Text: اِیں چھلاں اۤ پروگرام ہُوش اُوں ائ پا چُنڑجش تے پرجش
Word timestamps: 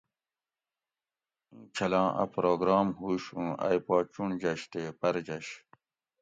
اِیں 1.51 1.65
چھلاں 1.75 2.09
اۤ 2.21 2.29
پروگرام 2.33 2.87
ہُوش 2.99 3.23
اُوں 3.35 3.51
ائ 3.65 3.77
پا 3.85 3.95
چُنڑجش 4.13 4.61
تے 4.71 4.81
پرجش 4.99 5.47